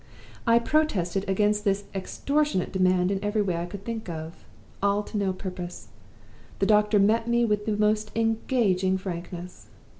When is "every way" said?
3.23-3.57